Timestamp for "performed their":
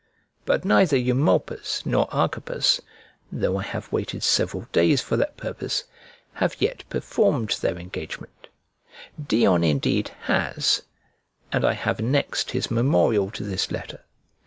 6.89-7.77